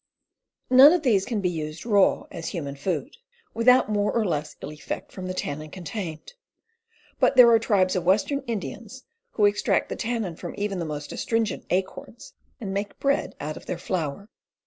[0.71, 3.17] None of these can be used raw, as human food,
[3.53, 6.33] without more or less ill effect from the tannin contained.
[7.19, 9.03] But there are tribes of western Indians
[9.33, 13.67] who extract the tannin from even the most astringent acorns and make bread out of
[13.67, 14.27] their flour.